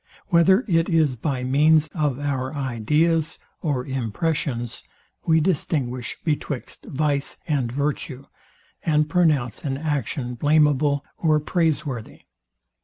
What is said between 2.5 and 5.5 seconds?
IDEAS OR IMPRESSIONS WE